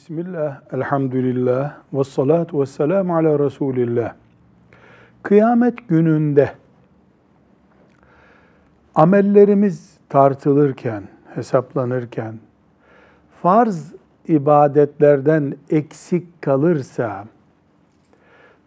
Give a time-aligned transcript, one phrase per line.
[0.00, 4.14] Bismillah, elhamdülillah, ve salatu ve selamu ala Resulillah.
[5.22, 6.52] Kıyamet gününde
[8.94, 11.02] amellerimiz tartılırken,
[11.34, 12.34] hesaplanırken,
[13.42, 13.92] farz
[14.28, 17.24] ibadetlerden eksik kalırsa,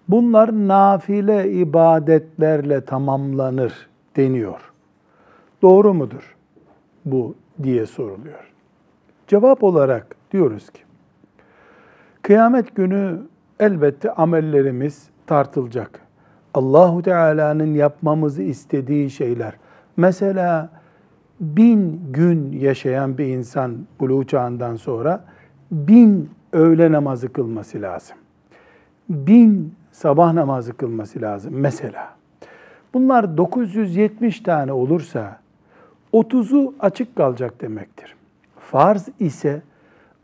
[0.07, 4.71] bunlar nafile ibadetlerle tamamlanır deniyor.
[5.61, 6.36] Doğru mudur
[7.05, 8.52] bu diye soruluyor.
[9.27, 10.84] Cevap olarak diyoruz ki,
[12.23, 13.20] kıyamet günü
[13.59, 16.00] elbette amellerimiz tartılacak.
[16.54, 19.54] Allahu Teala'nın yapmamızı istediği şeyler.
[19.98, 20.70] Mesela
[21.40, 25.23] bin gün yaşayan bir insan buluğ çağından sonra
[25.72, 28.17] bin öğle namazı kılması lazım.
[29.09, 32.16] Bin sabah namazı kılması lazım mesela.
[32.94, 35.40] Bunlar 970 tane olursa
[36.14, 38.16] 30'u açık kalacak demektir.
[38.59, 39.62] Farz ise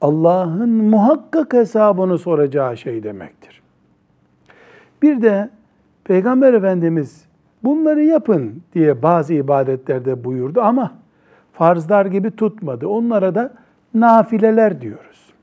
[0.02, 3.62] Allah'ın muhakkak hesabını soracağı şey demektir.
[5.02, 5.50] Bir de
[6.04, 7.26] Peygamber Efendimiz
[7.64, 10.92] bunları yapın diye bazı ibadetlerde buyurdu ama
[11.54, 12.88] farzlar gibi tutmadı.
[12.88, 13.54] Onlara da
[13.94, 15.34] nafileler diyoruz.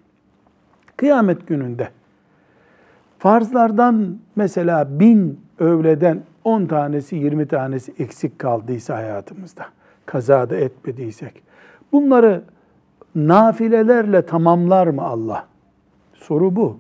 [0.97, 1.89] Kıyamet gününde
[3.19, 9.67] farzlardan mesela bin öğleden 10 tanesi 20 tanesi eksik kaldıysa hayatımızda,
[10.07, 11.43] kazada etmediysek,
[11.93, 12.43] bunları
[13.17, 15.47] nafilelerle tamamlar mı Allah?
[16.15, 16.79] Soru bu.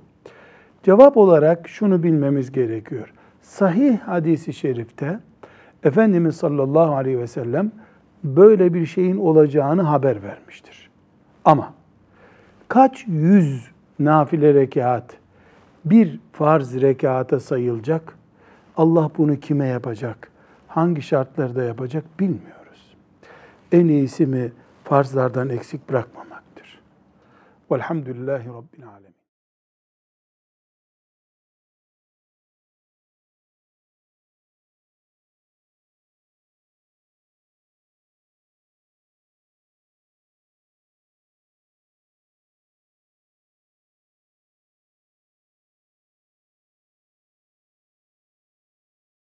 [0.83, 3.12] Cevap olarak şunu bilmemiz gerekiyor.
[3.43, 5.20] Sahih hadisi şerifte
[5.84, 7.73] Efendimiz sallallahu aleyhi ve sellem
[8.25, 10.91] böyle bir şeyin olacağını haber vermiştir.
[11.45, 11.73] Ama
[12.69, 15.17] kaç yüz nafile rekat
[15.84, 18.17] bir farz rekata sayılacak?
[18.77, 20.31] Allah bunu kime yapacak?
[20.69, 22.95] Hangi şartlarda yapacak bilmiyoruz.
[23.73, 24.53] En iyisi mi
[24.89, 26.81] farzlardan eksik bırakmamaktır.
[27.70, 29.25] Velhamdülillahi Rabbil Alemin.